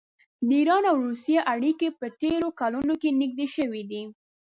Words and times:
د 0.47 0.49
ایران 0.59 0.83
او 0.91 0.97
روسیې 1.07 1.39
اړیکې 1.53 1.87
په 1.99 2.07
تېرو 2.21 2.47
کلونو 2.59 2.93
کې 3.01 3.17
نږدې 3.21 3.47
شوي 3.55 3.83
دي. 3.91 4.03